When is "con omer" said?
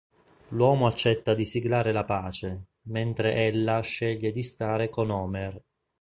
4.89-5.61